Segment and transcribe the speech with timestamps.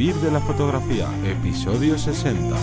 [0.00, 2.56] Vivir de la fotografía, episodio 60.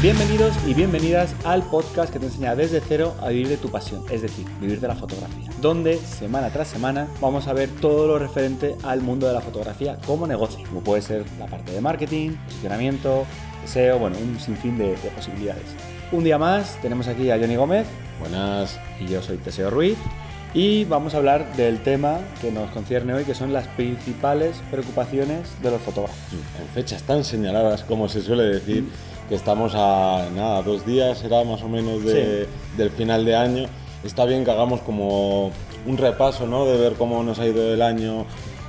[0.00, 4.04] Bienvenidos y bienvenidas al podcast que te enseña desde cero a vivir de tu pasión,
[4.12, 8.20] es decir, vivir de la fotografía, donde semana tras semana vamos a ver todo lo
[8.20, 12.36] referente al mundo de la fotografía como negocio, como puede ser la parte de marketing,
[12.44, 13.26] posicionamiento,
[13.64, 15.66] SEO, bueno, un sinfín de, de posibilidades.
[16.12, 17.86] Un día más tenemos aquí a Johnny Gómez.
[18.20, 18.78] Buenas.
[19.00, 19.96] Y yo soy Teseo Ruiz.
[20.54, 25.48] Y vamos a hablar del tema que nos concierne hoy, que son las principales preocupaciones
[25.62, 26.18] de los fotógrafos.
[26.60, 28.84] En fechas tan señaladas, como se suele decir,
[29.30, 32.46] que estamos a nada, dos días, será más o menos de,
[32.76, 33.64] del final de año.
[34.04, 35.52] Está bien que hagamos como
[35.86, 36.66] un repaso, ¿no?
[36.66, 38.26] De ver cómo nos ha ido el año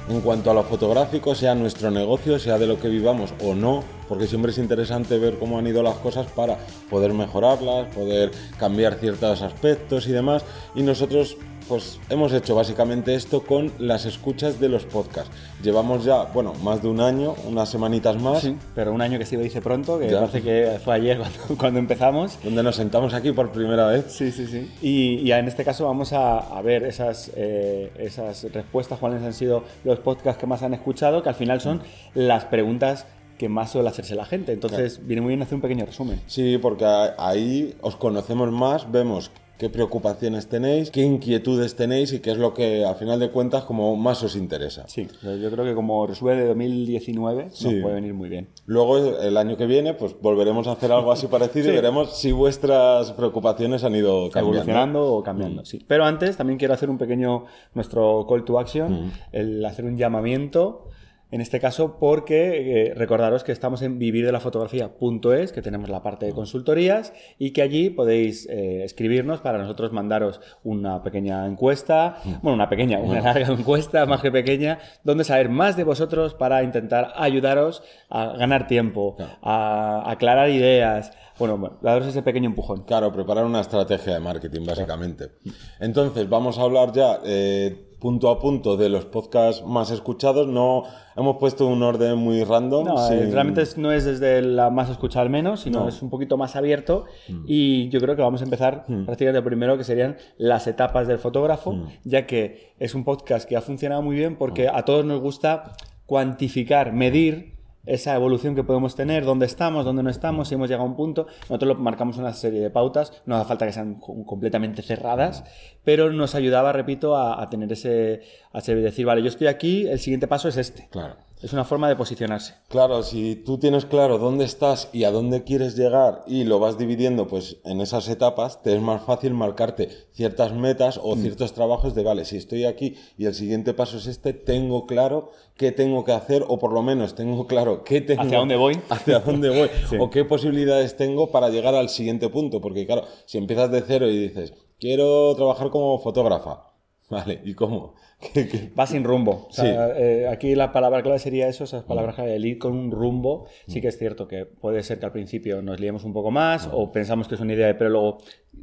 [0.09, 3.83] en cuanto a lo fotográfico, sea nuestro negocio, sea de lo que vivamos o no,
[4.07, 6.57] porque siempre es interesante ver cómo han ido las cosas para
[6.89, 10.43] poder mejorarlas, poder cambiar ciertos aspectos y demás.
[10.75, 15.31] Y nosotros pues hemos hecho básicamente esto con las escuchas de los podcasts.
[15.61, 18.41] Llevamos ya, bueno, más de un año, unas semanitas más.
[18.41, 21.79] Sí, pero un año que se dice pronto, que parece que fue ayer cuando, cuando,
[21.79, 22.37] empezamos.
[22.43, 24.05] Donde nos sentamos aquí por primera vez.
[24.09, 24.71] Sí, sí, sí.
[24.81, 29.33] Y, y en este caso vamos a, a ver esas, eh, esas respuestas, cuáles han
[29.33, 31.81] sido los podcasts que más han escuchado, que al final son
[32.13, 33.05] las preguntas
[33.37, 34.53] que más suele hacerse la gente.
[34.53, 35.07] Entonces claro.
[35.07, 36.21] viene muy bien hacer un pequeño resumen.
[36.27, 36.85] Sí, porque
[37.17, 42.53] ahí os conocemos más, vemos qué preocupaciones tenéis, qué inquietudes tenéis y qué es lo
[42.53, 44.87] que al final de cuentas como más os interesa.
[44.87, 47.65] Sí, yo creo que como resumen de 2019 sí.
[47.65, 48.49] nos puede venir muy bien.
[48.65, 51.71] Luego el año que viene pues volveremos a hacer algo así parecido sí.
[51.71, 54.59] y veremos si vuestras preocupaciones han ido cambiando.
[54.59, 55.61] evolucionando o cambiando.
[55.61, 55.65] Mm.
[55.65, 55.85] Sí.
[55.87, 59.11] Pero antes también quiero hacer un pequeño nuestro call to action, mm.
[59.31, 60.89] el hacer un llamamiento
[61.33, 66.31] en este caso porque eh, recordaros que estamos en vivirdelafotografía.es, que tenemos la parte de
[66.31, 72.69] consultorías y que allí podéis eh, escribirnos para nosotros mandaros una pequeña encuesta, bueno, una
[72.69, 77.81] pequeña, una larga encuesta, más que pequeña, donde saber más de vosotros para intentar ayudaros
[78.11, 82.83] a ganar tiempo, a aclarar ideas, bueno, bueno, daros ese pequeño empujón.
[82.83, 85.31] Claro, preparar una estrategia de marketing, básicamente.
[85.79, 90.45] Entonces, vamos a hablar ya eh, punto a punto de los podcasts más escuchados.
[90.45, 90.83] No
[91.15, 92.85] hemos puesto un orden muy random.
[92.85, 93.31] No, sin...
[93.31, 95.87] realmente no es desde la más escuchada al menos, sino no.
[95.87, 97.05] es un poquito más abierto.
[97.29, 97.45] Mm.
[97.47, 99.05] Y yo creo que vamos a empezar mm.
[99.05, 101.87] prácticamente primero, que serían las etapas del fotógrafo, mm.
[102.03, 105.71] ya que es un podcast que ha funcionado muy bien porque a todos nos gusta
[106.05, 107.52] cuantificar, medir
[107.85, 110.95] esa evolución que podemos tener, dónde estamos, dónde no estamos, si hemos llegado a un
[110.95, 111.27] punto.
[111.49, 115.43] Nosotros lo marcamos una serie de pautas, no hace falta que sean completamente cerradas,
[115.83, 119.99] pero nos ayudaba, repito, a, a tener ese, a decir, vale, yo estoy aquí, el
[119.99, 120.87] siguiente paso es este.
[120.89, 121.15] Claro.
[121.43, 122.55] Es una forma de posicionarse.
[122.69, 126.77] Claro, si tú tienes claro dónde estás y a dónde quieres llegar y lo vas
[126.77, 131.19] dividiendo pues en esas etapas, te es más fácil marcarte ciertas metas o mm.
[131.19, 135.31] ciertos trabajos de, vale, si estoy aquí y el siguiente paso es este, tengo claro
[135.57, 138.21] qué tengo que hacer o por lo menos tengo claro qué tengo...
[138.21, 138.79] ¿Hacia dónde voy?
[138.89, 139.97] Hacia dónde voy sí.
[139.99, 142.61] o qué posibilidades tengo para llegar al siguiente punto.
[142.61, 146.71] Porque claro, si empiezas de cero y dices, quiero trabajar como fotógrafa,
[147.09, 147.95] vale, ¿y cómo?
[148.79, 149.47] Va sin rumbo.
[149.49, 149.93] O sea, sí.
[149.97, 153.47] eh, aquí la palabra clave sería eso, esas palabras clave, el ir con un rumbo.
[153.67, 156.69] Sí que es cierto que puede ser que al principio nos liemos un poco más
[156.71, 158.17] o pensamos que es una idea, pero luego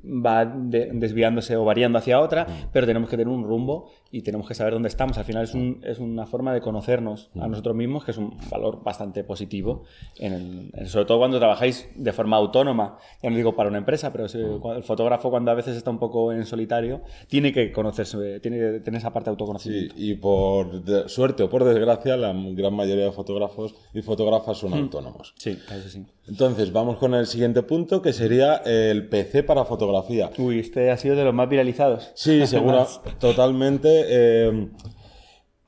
[0.05, 4.49] va de, desviándose o variando hacia otra, pero tenemos que tener un rumbo y tenemos
[4.49, 5.19] que saber dónde estamos.
[5.19, 8.37] Al final es, un, es una forma de conocernos a nosotros mismos, que es un
[8.51, 9.85] valor bastante positivo,
[10.19, 12.99] en el, sobre todo cuando trabajáis de forma autónoma.
[13.23, 16.33] Ya no digo para una empresa, pero el fotógrafo cuando a veces está un poco
[16.33, 21.43] en solitario, tiene que conocerse, tiene que tener esa parte de Sí, y por suerte
[21.43, 24.75] o por desgracia, la gran mayoría de fotógrafos y fotógrafas son mm.
[24.75, 25.35] autónomos.
[25.37, 26.05] Sí, eso sí.
[26.29, 30.31] Entonces, vamos con el siguiente punto, que sería el PC para fotografía.
[30.39, 32.11] Uy, este ha sido de los más viralizados.
[32.15, 32.87] Sí, seguro,
[33.19, 34.05] totalmente.
[34.09, 34.69] Eh,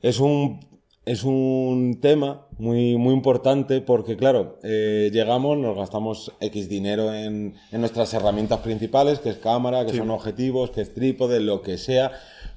[0.00, 0.60] es un
[1.04, 7.54] es un tema muy, muy importante porque, claro, eh, llegamos, nos gastamos X dinero en,
[7.72, 9.98] en, nuestras herramientas principales, que es cámara, que sí.
[9.98, 12.12] son objetivos, que es trípode, lo que sea.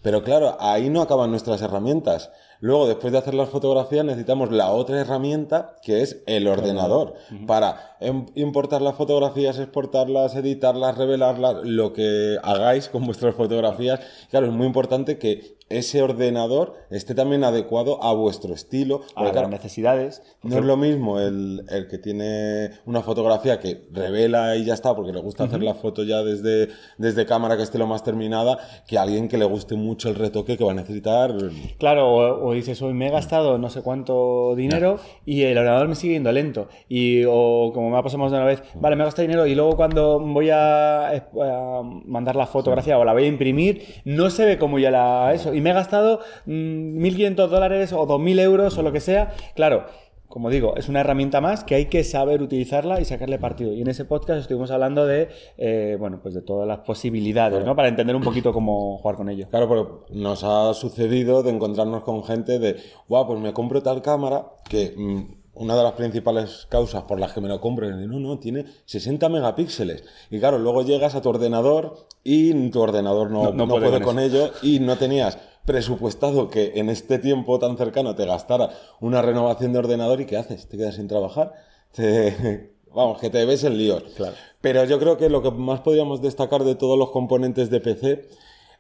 [0.06, 2.30] Pero claro, ahí no acaban nuestras herramientas.
[2.60, 7.34] Luego, después de hacer las fotografías, necesitamos la otra herramienta, que es el ordenador, uh
[7.34, 7.46] -huh.
[7.46, 7.96] para
[8.36, 14.00] importar las fotografías, exportarlas, editarlas, revelarlas, lo que hagáis con vuestras fotografías.
[14.30, 19.02] Claro, es muy importante que ese ordenador esté también adecuado a vuestro estilo.
[19.16, 20.22] A las claro, necesidades.
[20.44, 24.96] No es lo mismo el, el, que tiene una fotografía que revela y ya está,
[24.96, 25.50] porque le gusta uh -huh.
[25.50, 26.70] hacer la foto ya desde,
[27.00, 30.56] desde cámara que esté lo más terminada, que alguien que le guste mucho el retoque
[30.56, 31.34] que va a necesitar.
[31.80, 35.88] Claro, o, o dices, hoy me he gastado no sé cuánto dinero y el ordenador
[35.88, 36.68] me sigue yendo lento.
[36.88, 39.48] Y, o como me ha pasado más de una vez, vale, me he gastado dinero
[39.48, 44.30] y luego cuando voy a, a mandar la fotografía o la voy a imprimir, no
[44.30, 45.54] se ve como ya la eso.
[45.54, 49.34] Y me he gastado 1.500 mm, dólares o 2.000 euros o lo que sea.
[49.56, 49.86] Claro,
[50.36, 53.72] como digo, es una herramienta más que hay que saber utilizarla y sacarle partido.
[53.72, 57.74] Y en ese podcast estuvimos hablando de, eh, bueno, pues de todas las posibilidades, ¿no?
[57.74, 59.48] Para entender un poquito cómo jugar con ello.
[59.50, 62.76] Claro, pero nos ha sucedido de encontrarnos con gente de,
[63.08, 64.94] guau, pues me compro tal cámara que...
[64.98, 68.40] Mm, una de las principales causas por las que me lo compro es, no, no,
[68.40, 70.04] tiene 60 megapíxeles.
[70.30, 74.52] Y claro, luego llegas a tu ordenador y tu ordenador no, no, puede, con ello
[74.62, 78.70] y no tenías presupuestado que en este tiempo tan cercano te gastara
[79.00, 80.68] una renovación de ordenador y ¿qué haces?
[80.68, 81.54] ¿Te quedas sin trabajar?
[82.94, 84.04] Vamos, que te ves en líos.
[84.16, 84.36] Claro.
[84.62, 88.30] Pero yo creo que lo que más podríamos destacar de todos los componentes de PC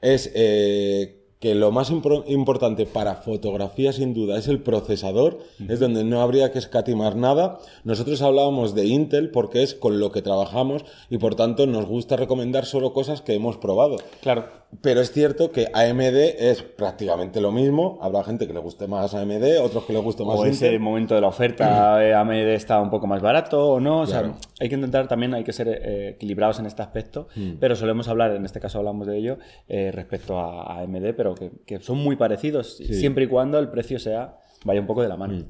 [0.01, 6.03] es eh, que lo más importante para fotografía sin duda es el procesador, es donde
[6.03, 7.59] no habría que escatimar nada.
[7.83, 12.15] Nosotros hablábamos de Intel porque es con lo que trabajamos y por tanto nos gusta
[12.15, 13.97] recomendar solo cosas que hemos probado.
[14.21, 14.65] Claro.
[14.81, 17.97] Pero es cierto que AMD es prácticamente lo mismo.
[18.01, 21.15] Habrá gente que le guste más AMD, otros que le guste más o ese momento
[21.15, 24.01] de la oferta AMD está un poco más barato o no.
[24.01, 27.27] O sea, hay que intentar también, hay que ser eh, equilibrados en este aspecto,
[27.59, 31.79] pero solemos hablar, en este caso hablamos de ello, eh, respecto a, AMD, pero que,
[31.79, 35.33] son muy parecidos, siempre y cuando el precio sea vaya un poco de la mano.
[35.33, 35.45] Mm.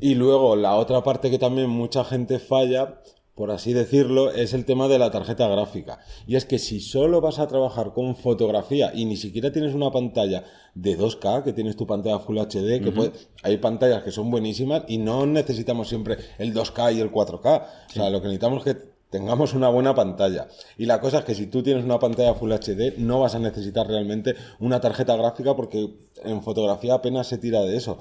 [0.00, 3.02] Y luego la otra parte que también mucha gente falla
[3.34, 6.00] por así decirlo, es el tema de la tarjeta gráfica.
[6.26, 9.90] Y es que si solo vas a trabajar con fotografía y ni siquiera tienes una
[9.90, 10.44] pantalla
[10.74, 13.12] de 2K, que tienes tu pantalla Full HD, que
[13.42, 17.62] hay pantallas que son buenísimas y no necesitamos siempre el 2K y el 4K.
[17.88, 20.48] O sea, lo que necesitamos es que tengamos una buena pantalla.
[20.78, 23.38] Y la cosa es que si tú tienes una pantalla Full HD, no vas a
[23.38, 25.90] necesitar realmente una tarjeta gráfica porque
[26.24, 27.98] en fotografía apenas se tira de eso.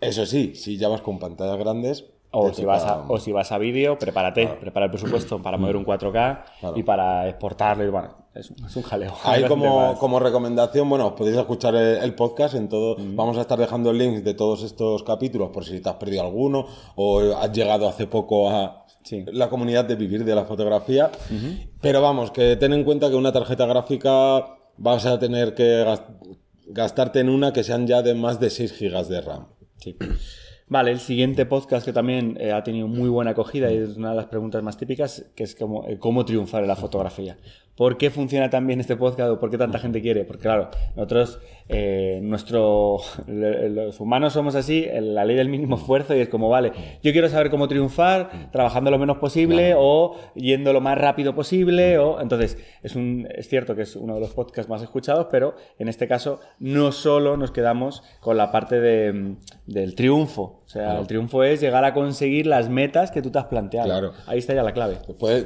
[0.00, 2.04] Eso sí, si ya vas con pantallas grandes,
[2.36, 5.76] o si, vas a, o si vas a vídeo, prepárate, prepara el presupuesto para mover
[5.76, 9.12] un 4K y para exportarlo y bueno, es un, jaleo.
[9.22, 13.92] Ahí como, como, recomendación, bueno, podéis escuchar el, podcast en todo, vamos a estar dejando
[13.92, 16.66] links de todos estos capítulos por si te has perdido alguno
[16.96, 18.83] o has llegado hace poco a
[19.32, 21.10] la comunidad de vivir de la fotografía.
[21.80, 25.84] Pero vamos, que ten en cuenta que una tarjeta gráfica vas a tener que
[26.66, 29.46] gastarte en una que sean ya de más de 6 gigas de RAM.
[29.76, 29.96] Sí.
[30.66, 34.10] Vale, el siguiente podcast que también eh, ha tenido muy buena acogida y es una
[34.10, 37.36] de las preguntas más típicas, que es eh, cómo triunfar en la fotografía.
[37.76, 40.24] ¿Por qué funciona tan bien este podcast o por qué tanta gente quiere?
[40.24, 46.20] Porque claro, nosotros, eh, nuestro, los humanos somos así, la ley del mínimo esfuerzo y
[46.20, 46.70] es como, vale,
[47.02, 51.98] yo quiero saber cómo triunfar, trabajando lo menos posible o yendo lo más rápido posible.
[51.98, 55.56] O, entonces, es, un, es cierto que es uno de los podcasts más escuchados, pero
[55.78, 59.34] en este caso no solo nos quedamos con la parte de,
[59.66, 60.60] del triunfo.
[60.64, 63.86] O sea, el triunfo es llegar a conseguir las metas que tú te has planteado.
[63.86, 64.12] Claro.
[64.26, 64.98] Ahí está ya la clave.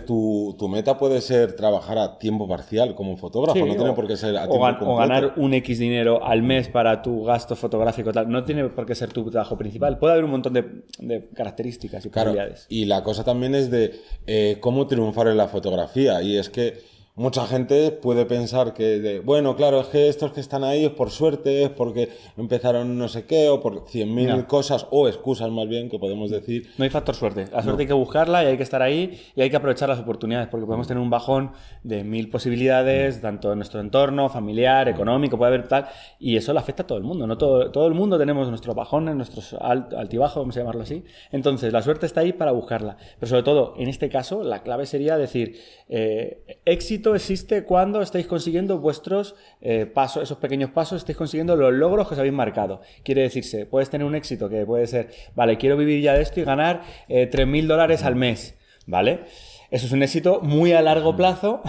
[0.06, 4.16] tu, tu meta puede ser trabajar a tiempo parcial como fotógrafo, no tiene por qué
[4.16, 8.12] ser a tiempo o, o ganar un X dinero al mes para tu gasto fotográfico,
[8.12, 8.28] tal.
[8.28, 9.98] No tiene por qué ser tu trabajo principal.
[9.98, 12.34] Puede haber un montón de, características y claro,
[12.68, 16.22] Y la cosa también es de eh, cómo triunfar en la fotografía.
[16.22, 20.62] Y es que mucha gente puede pensar que, bueno, claro, es que estos que están
[20.62, 24.86] ahí es por suerte, es porque empezaron no sé qué, o por cien mil cosas,
[24.90, 26.70] o excusas más bien, que podemos decir.
[26.78, 27.46] No hay factor suerte.
[27.52, 29.98] La suerte hay que buscarla y hay que estar ahí y hay que aprovechar las
[29.98, 35.36] oportunidades, porque podemos tener un bajón de mil posibilidades, tanto en nuestro entorno, familiar, económico,
[35.36, 35.88] puede haber tal,
[36.20, 37.36] y eso le afecta a todo el mundo, ¿no?
[37.36, 41.04] Todo, todo el mundo tenemos nuestros bajones, nuestros altibajos, vamos a llamarlo así.
[41.32, 42.96] Entonces, la suerte está ahí para buscarla.
[43.18, 48.26] Pero sobre todo, en este caso, la clave sería decir, eh, éxito existe cuando estáis
[48.26, 52.80] consiguiendo vuestros eh, pasos, esos pequeños pasos, estáis consiguiendo los logros que os habéis marcado.
[53.02, 56.40] Quiere decirse, puedes tener un éxito que puede ser, vale, quiero vivir ya de esto
[56.40, 59.24] y ganar eh, 3.000 dólares al mes, ¿vale?
[59.70, 61.60] Eso es un éxito muy a largo plazo,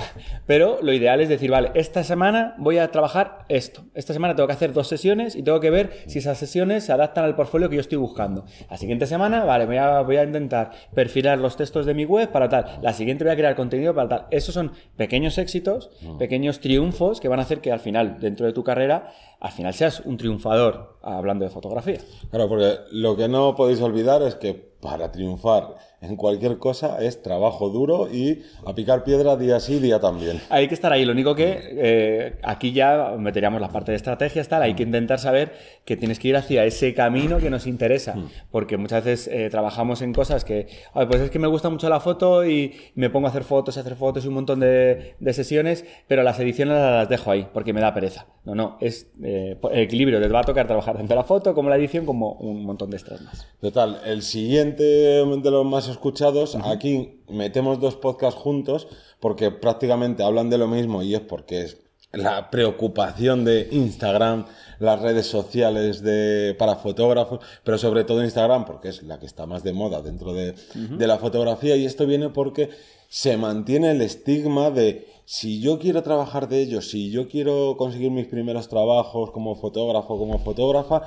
[0.45, 3.83] pero lo ideal es decir, vale, esta semana voy a trabajar esto.
[3.93, 6.93] Esta semana tengo que hacer dos sesiones y tengo que ver si esas sesiones se
[6.93, 8.45] adaptan al portfolio que yo estoy buscando.
[8.69, 12.31] La siguiente semana, vale, voy a, voy a intentar perfilar los textos de mi web
[12.31, 12.79] para tal.
[12.81, 14.27] La siguiente voy a crear contenido para tal.
[14.31, 16.17] Esos son pequeños éxitos, mm.
[16.17, 19.73] pequeños triunfos que van a hacer que al final, dentro de tu carrera, al final
[19.73, 21.99] seas un triunfador hablando de fotografía.
[22.29, 27.21] Claro, porque lo que no podéis olvidar es que para triunfar en cualquier cosa es
[27.21, 30.41] trabajo duro y a picar piedra día sí, día también.
[30.49, 31.03] Hay que estar ahí.
[31.03, 34.61] Lo único que eh, aquí ya meteríamos la parte de estrategia, tal.
[34.61, 35.53] Hay que intentar saber
[35.85, 38.15] que tienes que ir hacia ese camino que nos interesa.
[38.15, 38.29] Mm.
[38.51, 41.99] Porque muchas veces eh, trabajamos en cosas que, pues es que me gusta mucho la
[41.99, 45.85] foto y me pongo a hacer fotos, a hacer fotos y un montón de, sesiones,
[46.07, 48.25] pero las ediciones las dejo ahí porque me da pereza.
[48.49, 50.19] No, no, es eh, el equilibrio.
[50.19, 52.97] Te va a tocar trabajar tanto la foto como la edición como un montón de
[52.97, 53.47] extras más.
[53.61, 58.87] Total, el siguiente de los más escuchados, aquí metemos dos podcasts juntos
[59.19, 61.77] porque prácticamente hablan de lo mismo y es porque es
[62.11, 64.47] la preocupación de Instagram,
[64.79, 69.45] las redes sociales de, para fotógrafos, pero sobre todo Instagram, porque es la que está
[69.45, 72.71] más de moda dentro de, de la fotografía, y esto viene porque
[73.09, 78.09] se mantiene el estigma de si yo quiero trabajar de ello, si yo quiero conseguir
[78.09, 81.03] mis primeros trabajos como fotógrafo, como fotógrafa,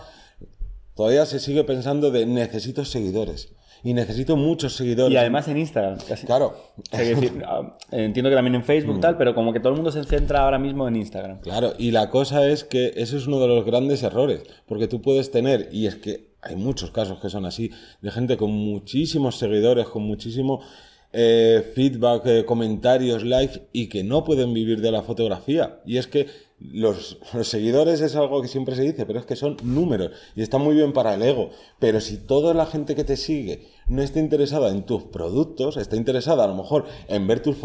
[0.94, 3.52] todavía se sigue pensando de necesito seguidores
[3.82, 5.12] y necesito muchos seguidores.
[5.12, 6.24] Y además en Instagram, casi.
[6.24, 6.54] Claro.
[6.92, 10.44] Ah, entiendo que también en Facebook tal, pero como que todo el mundo se centra
[10.44, 11.40] ahora mismo en Instagram.
[11.40, 15.02] Claro, y la cosa es que eso es uno de los grandes errores, porque tú
[15.02, 19.36] puedes tener, y es que hay muchos casos que son así, de gente con muchísimos
[19.36, 20.60] seguidores, con muchísimo
[21.12, 25.80] eh, feedback, eh, comentarios, likes, y que no pueden vivir de la fotografía.
[25.84, 26.26] Y es que
[26.58, 30.58] los, seguidores es algo que siempre se dice, pero es que son números y está
[30.58, 31.50] muy bien para el ego.
[31.78, 35.96] Pero si toda la gente que te sigue no está interesada en tus productos, está
[35.96, 37.56] interesada a lo mejor en ver tus,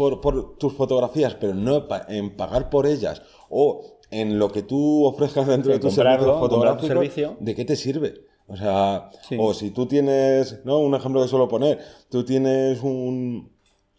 [0.58, 5.72] tus fotografías, pero no en pagar por ellas o en lo que tú ofrezcas dentro
[5.72, 8.27] de, tu servicio fotográfico, ¿de qué te sirve?
[8.48, 10.78] O sea, o si tú tienes, ¿no?
[10.78, 11.78] Un ejemplo que suelo poner,
[12.10, 13.50] tú tienes un,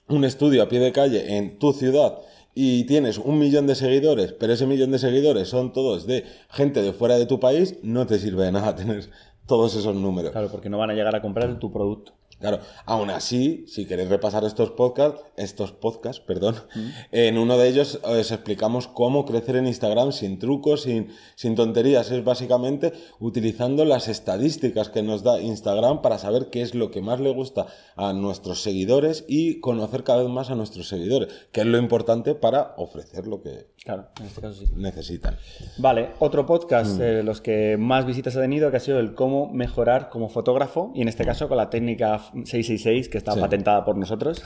[0.08, 2.18] un estudio a pie de calle en tu ciudad
[2.56, 6.82] y tienes un millón de seguidores, pero ese millón de seguidores son todos de gente
[6.82, 9.10] de fuera de tu país, no te sirve de nada tener
[9.46, 10.32] todos esos números.
[10.32, 12.14] Claro, porque no van a llegar a comprar tu producto.
[12.40, 16.56] Claro, aún así, si queréis repasar estos podcasts, estos podcasts, perdón,
[17.12, 22.12] en uno de ellos os explicamos cómo crecer en Instagram sin trucos, sin, sin tonterías.
[22.12, 27.02] Es básicamente utilizando las estadísticas que nos da Instagram para saber qué es lo que
[27.02, 27.68] más le gusta
[27.98, 32.36] a nuestros seguidores y conocer cada vez más a nuestros seguidores, que es lo importante
[32.36, 35.36] para ofrecer lo que claro, en este caso necesitan.
[35.78, 37.00] Vale, otro podcast mm.
[37.00, 40.92] de los que más visitas ha tenido que ha sido el cómo mejorar como fotógrafo
[40.96, 44.44] y en este caso con la técnica 666, que está patentada por nosotros,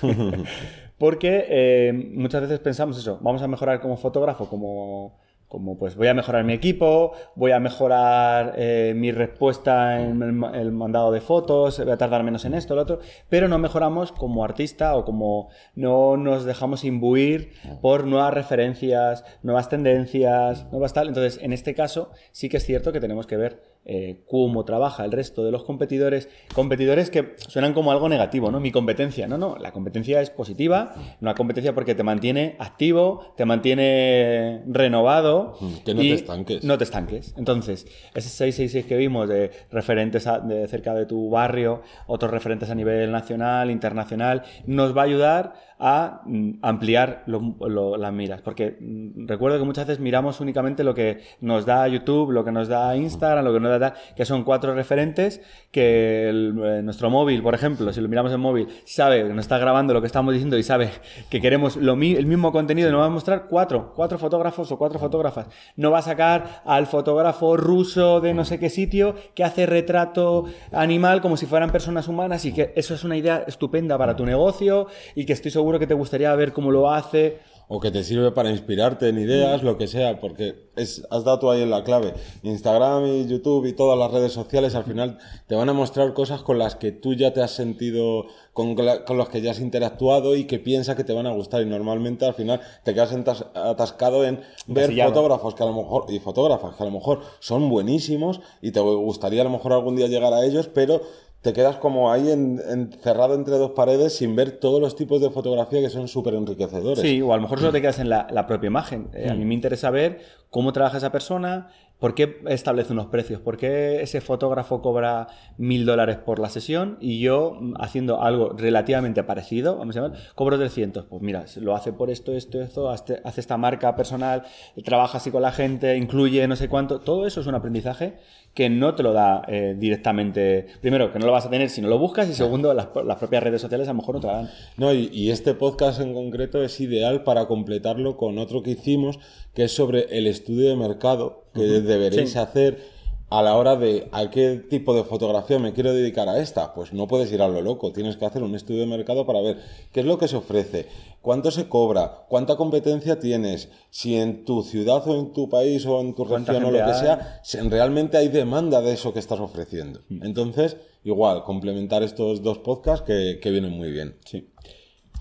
[0.97, 6.07] porque eh, muchas veces pensamos eso, vamos a mejorar como fotógrafo, como, como pues voy
[6.07, 11.77] a mejorar mi equipo, voy a mejorar eh, mi respuesta en el, mandado de fotos,
[11.77, 12.99] voy a tardar menos en esto, lo otro,
[13.29, 19.69] pero no mejoramos como artista o como no nos dejamos imbuir por nuevas referencias, nuevas
[19.69, 21.09] tendencias, nuevas tal.
[21.09, 25.03] Entonces, en este caso sí que es cierto que tenemos que ver eh, cómo trabaja
[25.03, 28.59] el resto de los competidores, competidores que suenan como algo negativo, ¿no?
[28.59, 33.45] Mi competencia, no, no, la competencia es positiva, una competencia porque te mantiene activo, te
[33.45, 35.57] mantiene renovado.
[35.59, 36.63] Mm, que no te estanques.
[36.63, 37.33] No te estanques.
[37.37, 42.75] Entonces, ese 666 que vimos de referentes de cerca de tu barrio, otros referentes a
[42.75, 45.53] nivel nacional, internacional, nos va a ayudar
[45.85, 48.41] a mm, ampliar las miras.
[48.41, 52.53] Porque mm, recuerdo que muchas veces miramos únicamente lo que nos da YouTube, lo que
[52.53, 57.43] nos da Instagram, lo que nos da, que son cuatro referentes, que eh, nuestro móvil,
[57.43, 60.33] por ejemplo, si lo miramos en móvil, sabe que nos está grabando lo que estamos
[60.33, 60.89] diciendo y sabe
[61.29, 64.77] que queremos lo, el mismo contenido y nos va a mostrar cuatro, cuatro fotógrafos o
[64.77, 65.47] cuatro fotógrafas.
[65.75, 70.45] No va a sacar al fotógrafo ruso de no sé qué sitio que hace retrato
[70.71, 74.25] animal como si fueran personas humanas y que eso es una idea estupenda para tu
[74.25, 77.39] negocio y que estoy seguro que te gustaría ver cómo lo hace.
[77.67, 81.39] O que te sirve para inspirarte en ideas, lo que sea, porque es, has dado
[81.39, 82.13] tú ahí en la clave.
[82.43, 86.41] Instagram y YouTube y todas las redes sociales al final te van a mostrar cosas
[86.41, 90.35] con las que tú ya te has sentido, con, con las que ya has interactuado
[90.35, 91.61] y que piensas que te van a gustar.
[91.61, 93.13] Y normalmente al final te quedas
[93.55, 97.69] atascado en ver fotógrafos que a lo mejor, y fotógrafas que a lo mejor son
[97.69, 101.01] buenísimos y te gustaría a lo mejor algún día llegar a ellos, pero
[101.43, 105.81] te quedas como ahí encerrado entre dos paredes sin ver todos los tipos de fotografía
[105.81, 107.01] que son súper enriquecedores.
[107.01, 109.09] Sí, o a lo mejor solo te quedas en la, propia imagen.
[109.13, 111.67] Eh, a mí me interesa ver cómo trabaja esa persona,
[112.03, 116.97] por qué establece unos precios, por qué ese fotógrafo cobra mil dólares por la sesión
[116.99, 121.05] y yo haciendo algo relativamente parecido, vamos a llamar, cobro 300.
[121.05, 124.43] Pues mira, lo hace por esto, esto, esto, hace esta marca personal,
[124.83, 126.99] trabaja así con la gente, incluye no sé cuánto.
[126.99, 128.15] Todo eso es un aprendizaje
[128.53, 130.67] que no te lo da eh, directamente.
[130.81, 133.43] Primero, que no lo vas a tener si no lo buscas, y segundo, las, propias
[133.43, 134.49] redes sociales a lo mejor no te lo dan.
[134.77, 139.19] No, y, este podcast en concreto es ideal para completarlo con otro que hicimos,
[139.53, 142.93] que es sobre el estudio de mercado que deberéis hacer
[143.33, 146.93] a la hora de a qué tipo de fotografía me quiero dedicar a esta, pues
[146.93, 149.57] no puedes ir a lo loco, tienes que hacer un estudio de mercado para ver
[149.91, 150.85] qué es lo que se ofrece,
[151.19, 155.99] cuánto se cobra, cuánta competencia tienes, si en tu ciudad o en tu país o
[155.99, 159.39] en tu región o lo que sea, si realmente hay demanda de eso que estás
[159.39, 160.01] ofreciendo.
[160.21, 164.15] Entonces, igual, complementar estos dos podcasts que, que vienen muy bien.
[164.25, 164.47] Sí.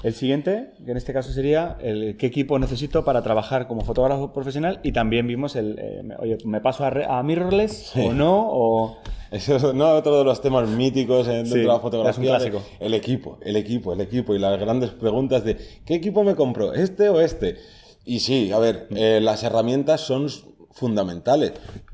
[0.03, 4.33] El siguiente, que en este caso sería el qué equipo necesito para trabajar como fotógrafo
[4.33, 8.49] profesional y también vimos el, eh, oye, ¿me paso a, mirrorless o no?
[8.51, 8.99] O...
[9.31, 12.37] Eso es no, otro de los temas míticos dentro de la fotografía.
[12.37, 12.63] Es un clásico.
[12.81, 15.57] el equipo, el equipo, el equipo y las grandes preguntas de
[15.87, 16.75] ¿qué equipo me compro?
[16.75, 17.57] ¿Este o este?
[18.05, 20.29] Y sí, a ver, eh, las herramientas son
[20.73, 21.53] fundamentales,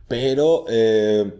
[0.08, 1.32] pero eh,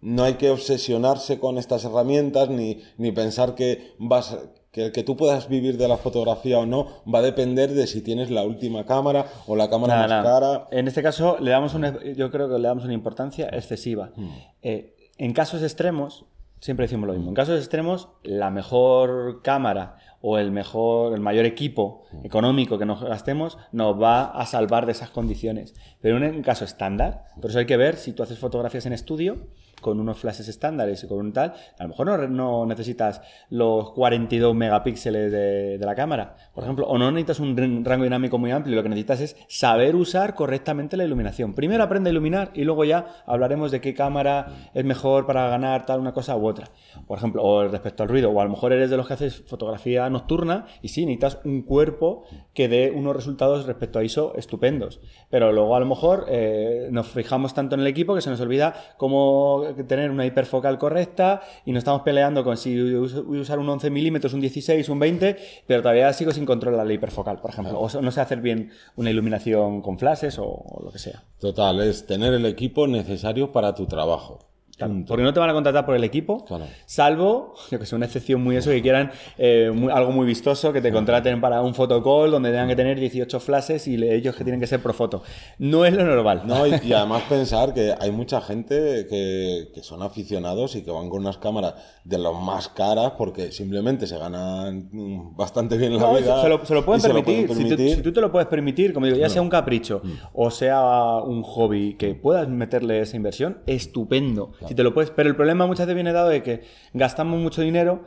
[0.00, 4.38] no hay que obsesionarse con estas herramientas ni, ni pensar que vas
[4.72, 7.86] que el que tú puedas vivir de la fotografía o no va a depender de
[7.86, 10.66] si tienes la última cámara o la cámara más cara.
[10.70, 14.12] En este caso, le damos una, yo creo que le damos una importancia excesiva.
[14.16, 14.30] Hmm.
[14.62, 16.24] Eh, en casos extremos,
[16.58, 17.28] siempre decimos lo mismo.
[17.28, 22.24] En casos extremos, la mejor cámara o el mejor, el mayor equipo hmm.
[22.24, 25.74] económico que nos gastemos nos va a salvar de esas condiciones.
[26.00, 28.94] Pero en un caso estándar, por eso hay que ver si tú haces fotografías en
[28.94, 29.48] estudio
[29.82, 33.20] con unos flashes estándares y con un tal, a lo mejor no, necesitas
[33.50, 38.50] los 42 megapíxeles de, la cámara, por ejemplo, o no necesitas un rango dinámico muy
[38.50, 41.54] amplio, lo que necesitas es saber usar correctamente la iluminación.
[41.54, 45.84] Primero aprende a iluminar y luego ya hablaremos de qué cámara es mejor para ganar
[45.84, 46.70] tal una cosa u otra.
[47.06, 49.42] Por ejemplo, o respecto al ruido, o a lo mejor eres de los que haces
[49.46, 52.24] fotografía nocturna y sí, necesitas un cuerpo
[52.54, 55.00] que dé unos resultados respecto a ISO estupendos.
[55.30, 58.40] Pero luego a lo mejor eh, nos fijamos tanto en el equipo que se nos
[58.40, 63.58] olvida cómo tener una hiperfocal correcta y no estamos peleando con si voy a usar
[63.58, 65.36] un 11 milímetros, un 16, un 20,
[65.66, 67.78] pero todavía sigo sin controlar la hiperfocal, por ejemplo.
[67.78, 71.24] O no sé hacer bien una iluminación con flashes o lo que sea.
[71.38, 74.51] Total, es tener el equipo necesario para tu trabajo.
[74.78, 76.44] Porque no te van a contratar por el equipo,
[76.86, 80.80] salvo, yo que sé, una excepción muy eso, que quieran eh, algo muy vistoso, que
[80.80, 84.60] te contraten para un fotocall donde tengan que tener 18 flashes y ellos que tienen
[84.60, 85.22] que ser pro foto.
[85.58, 86.42] No es lo normal.
[86.46, 91.20] No, y, además pensar que hay mucha gente que, son aficionados y que van con
[91.20, 91.74] unas cámaras
[92.04, 94.88] de las más caras porque simplemente se ganan
[95.36, 96.42] bastante bien la vida.
[96.42, 97.52] Se lo, se lo pueden permitir.
[97.52, 100.10] Si, tú, te lo puedes permitir, como digo, ya sea un capricho mm.
[100.32, 105.10] o sea un hobby que puedas meterle esa inversión, estupendo te lo puedes.
[105.10, 108.04] Pero el problema muchas veces viene dado de que gastamos mucho dinero,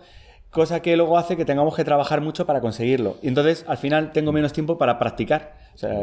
[0.50, 3.18] cosa que luego hace que tengamos que trabajar mucho para conseguirlo.
[3.22, 5.65] Y entonces, al final, tengo menos tiempo para practicar.
[5.76, 6.00] O sea,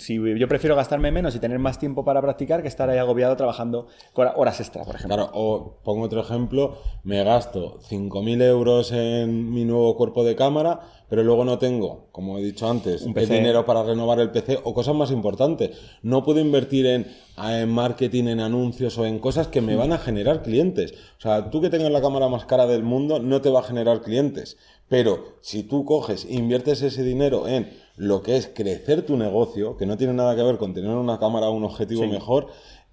[0.00, 3.36] si yo prefiero gastarme menos y tener más tiempo para practicar que estar ahí agobiado
[3.36, 5.16] trabajando horas extra, por ejemplo.
[5.16, 10.80] Claro, o pongo otro ejemplo, me gasto 5.000 euros en mi nuevo cuerpo de cámara,
[11.08, 14.74] pero luego no tengo, como he dicho antes, el dinero para renovar el PC o
[14.74, 15.70] cosas más importantes.
[16.02, 17.06] No puedo invertir en,
[17.38, 20.94] en marketing, en anuncios o en cosas que me van a generar clientes.
[21.18, 23.64] O sea, tú que tengas la cámara más cara del mundo no te va a
[23.64, 24.56] generar clientes.
[24.88, 29.76] Pero si tú coges e inviertes ese dinero en lo que es crecer tu negocio,
[29.76, 32.48] que no tiene nada que ver con tener una cámara o un objetivo mejor,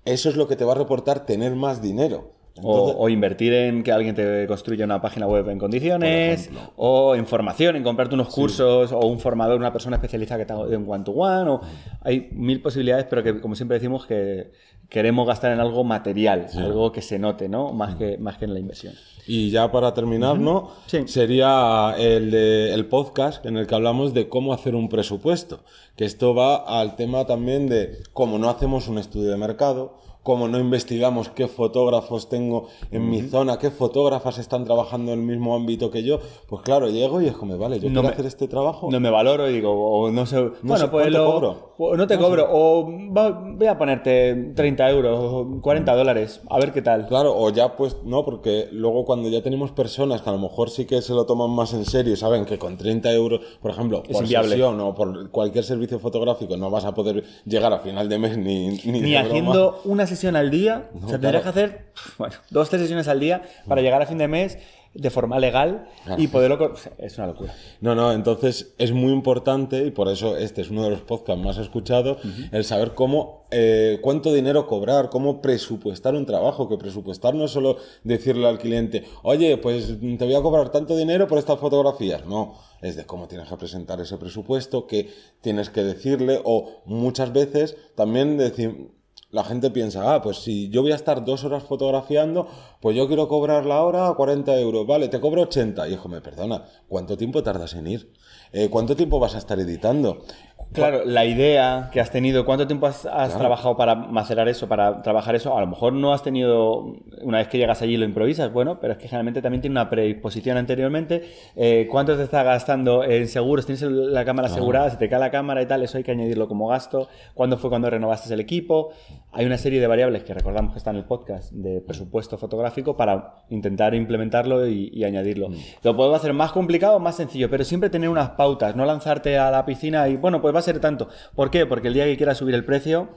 [0.05, 2.31] eso es lo que te va a reportar tener más dinero.
[2.63, 7.75] O, invertir en que alguien te construya una página web en condiciones, o en formación,
[7.75, 11.49] en comprarte unos cursos, o un formador, una persona especializada que te haga un one-to-one.
[11.49, 11.61] o...
[12.01, 14.51] Hay mil posibilidades, pero que, como siempre decimos, que
[14.89, 17.71] queremos gastar en algo material, algo que se note, ¿no?
[17.73, 18.93] Más, que, más que en la inversión.
[19.27, 20.71] Y ya para terminar, ¿no?
[21.05, 25.63] Sería el, el podcast en el que hablamos de cómo hacer un presupuesto.
[25.95, 30.47] Que esto va al tema también de cómo no hacemos un estudio de mercado, como
[30.47, 35.55] no investigamos qué fotógrafos tengo en mi zona, qué fotógrafas están trabajando en el mismo
[35.55, 38.47] ámbito que yo, pues claro, llego y es como, vale, yo no quiero hacer este
[38.47, 38.89] trabajo.
[38.91, 41.73] No me valoro y digo, o no sé, no bueno, pues lo, cobro.
[41.77, 46.73] O no te cobro, o voy a ponerte 30 euros o 40 dólares, a ver
[46.73, 47.07] qué tal.
[47.07, 50.69] Claro, o ya pues no, porque luego cuando ya tenemos personas que a lo mejor
[50.69, 54.03] sí que se lo toman más en serio, saben que con 30 euros, por ejemplo,
[54.03, 58.19] por sesión o por cualquier servicio fotográfico no vas a poder llegar a final de
[58.19, 60.89] mes ni Ni, ni haciendo una sesión al día.
[60.93, 64.17] o sea, tendrías que hacer, bueno, dos, tres sesiones al día para llegar a fin
[64.17, 64.57] de mes
[64.93, 66.73] de forma legal y poderlo...
[66.97, 67.53] Es una locura.
[67.79, 71.43] No, no, entonces es muy importante y por eso este es uno de los podcasts
[71.43, 72.17] más escuchados,
[72.51, 77.51] el saber cómo, eh, cuánto dinero cobrar, cómo presupuestar un trabajo, que presupuestar no es
[77.51, 82.25] solo decirle al cliente, oye, pues te voy a cobrar tanto dinero por estas fotografías,
[82.25, 85.09] no, es de cómo tienes que presentar ese presupuesto, qué
[85.41, 88.89] tienes que decirle o muchas veces también decir
[89.31, 92.47] la gente piensa, ah, pues si yo voy a estar dos horas fotografiando,
[92.81, 95.87] pues yo quiero cobrar la hora a 40 euros, vale, te cobro 80.
[95.87, 98.13] Y hijo, me perdona, ¿cuánto tiempo tardas en ir?
[98.51, 100.23] Eh, ¿Cuánto tiempo vas a estar editando?
[100.71, 105.33] Claro, la idea que has tenido, ¿cuánto tiempo has, trabajado para macerar eso, para trabajar
[105.33, 105.57] eso?
[105.57, 108.93] A lo mejor no has tenido, una vez que llegas allí lo improvisas, bueno, pero
[108.93, 111.27] es que generalmente también tiene una predisposición anteriormente.
[111.55, 113.65] Eh, ¿Cuánto te está gastando en seguros?
[113.65, 114.91] ¿Tienes la cámara asegurada?
[114.91, 117.07] Si te cae la cámara y tal, eso hay que añadirlo como gasto.
[117.33, 118.91] ¿Cuándo fue cuando renovaste el equipo?
[119.31, 122.97] Hay una serie de variables que recordamos que está en el podcast de presupuesto fotográfico
[122.97, 125.49] para intentar implementarlo y, añadirlo.
[125.49, 125.55] Mm.
[125.83, 129.37] Lo puedo hacer más complicado o más sencillo, pero siempre tener unas pautas, no lanzarte
[129.37, 131.09] a la piscina y bueno, pues va a ser tanto.
[131.35, 131.65] ¿Por qué?
[131.65, 133.09] Porque el día que quieras subir el precio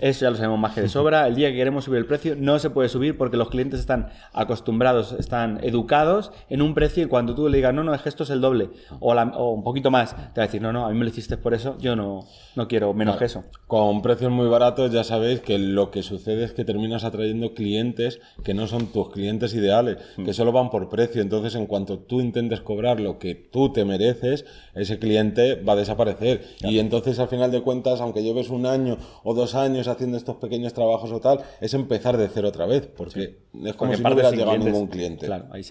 [0.00, 1.26] eso ya lo sabemos más que de sobra.
[1.26, 4.08] El día que queremos subir el precio no se puede subir porque los clientes están
[4.32, 8.08] acostumbrados, están educados en un precio y cuando tú le digas, no, no, es que
[8.08, 10.90] esto es el doble o, un poquito más, te va a decir, no, no, a
[10.90, 13.44] mí me lo hiciste por eso, yo no, no quiero menos que eso.
[13.66, 18.20] Con precios muy baratos ya sabéis que lo que sucede es que terminas atrayendo clientes
[18.44, 20.24] que no son tus clientes ideales, mm.
[20.24, 21.22] que solo van por precio.
[21.22, 25.76] Entonces, en cuanto tú intentes cobrar lo que tú te mereces, ese cliente va a
[25.76, 26.44] desaparecer.
[26.60, 30.36] Y entonces, al final de cuentas, aunque lleves un año o dos años haciendo estos
[30.36, 34.12] pequeños trabajos o tal, es empezar de cero otra vez, porque es como si no
[34.12, 35.26] hubieras llegado a ningún cliente.
[35.26, 35.70] Claro, ahí sí.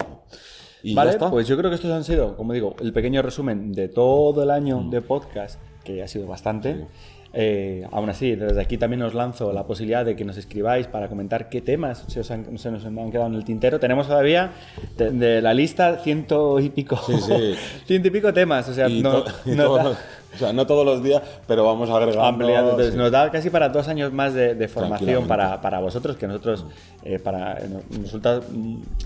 [0.81, 3.89] ¿Y vale, pues yo creo que estos han sido, como digo, el pequeño resumen de
[3.89, 4.89] todo el año mm.
[4.89, 6.87] de podcast, que ha sido bastante.
[7.31, 11.07] Eh, aún así, desde aquí también os lanzo la posibilidad de que nos escribáis para
[11.09, 13.79] comentar qué temas se, os han, se nos han quedado en el tintero.
[13.79, 14.51] Tenemos todavía
[14.97, 16.97] de, la lista ciento y pico,
[17.85, 18.67] ciento y pico temas.
[18.69, 19.23] O sea, no,
[20.33, 22.23] o sea, no todos los días, pero vamos agregando.
[22.23, 22.71] Ampliando.
[22.71, 26.65] Entonces, nos da casi para dos años más de, formación para, para, vosotros, que nosotros,
[27.03, 27.57] eh, para,
[28.01, 28.41] resulta,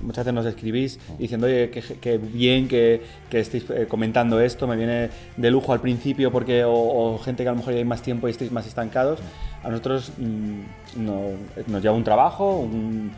[0.01, 4.75] muchas veces nos escribís diciendo, oye, qué bien que, que estéis eh, comentando esto, me
[4.75, 8.27] viene de lujo al principio, porque, o, gente que a lo mejor hay más tiempo
[8.27, 9.19] y estéis más estancados.
[9.63, 11.03] A nosotros mm,
[11.67, 13.13] nos lleva un trabajo, un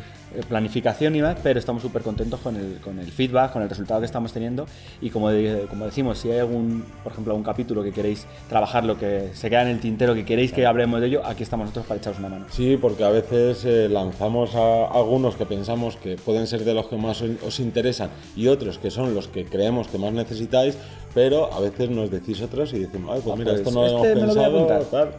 [0.48, 4.00] planificación y más, pero estamos súper contentos con el, con el feedback, con el resultado
[4.02, 4.66] que estamos teniendo.
[5.02, 5.30] Y como,
[5.70, 9.50] como decimos, si hay algún, por ejemplo, algún capítulo que queréis trabajar, lo que se
[9.50, 12.20] queda en el tintero, que queréis que hablemos de ello, aquí estamos nosotros para echaros
[12.20, 12.46] una mano.
[12.50, 16.88] Sí, porque a veces eh, lanzamos a algunos que pensamos que pueden ser de los
[16.88, 20.78] que más os interesan y otros que son los que creemos que más necesitáis,
[21.14, 23.88] pero a veces nos decís otros y decimos, ay, pues ah, mira, pues esto no
[23.88, 25.12] lo este hemos pensado,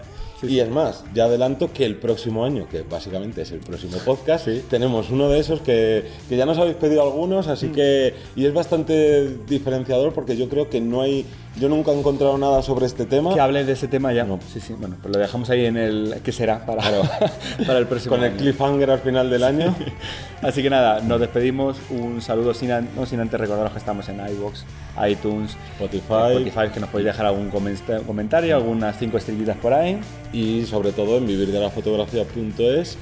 [0.42, 4.48] y es más, ya adelanto que el próximo año, que básicamente es el próximo podcast,
[4.68, 7.72] tenemos uno de esos que, que, ya nos habéis pedido algunos, así mm.
[7.72, 8.14] que.
[8.36, 11.24] Y es bastante diferenciador porque yo creo que no hay
[11.58, 13.32] yo nunca he encontrado nada sobre este tema.
[13.32, 14.24] Que hable de ese tema ya.
[14.24, 14.38] No.
[14.52, 14.74] Sí, sí.
[14.74, 16.20] Bueno, pues lo dejamos ahí en el.
[16.22, 16.66] ¿Qué será?
[16.66, 16.82] Para,
[17.66, 18.16] para el próximo.
[18.16, 19.74] Con el cliffhanger al final del año.
[20.42, 21.78] Así que nada, nos despedimos.
[21.88, 24.64] Un saludo sin, no, sin antes recordaros que estamos en iBox,
[25.08, 26.36] iTunes, Spotify.
[26.36, 29.98] Spotify, que nos podéis dejar algún comentario, algunas cinco estrellitas por ahí.
[30.32, 32.98] Y sobre todo en vivirdelafotografía.es.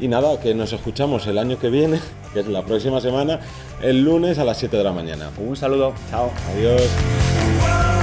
[0.00, 2.00] Y nada, que nos escuchamos el año que viene,
[2.34, 3.40] que es la próxima semana,
[3.82, 5.30] el lunes a las 7 de la mañana.
[5.38, 6.30] Un saludo, chao.
[6.52, 7.93] Adiós.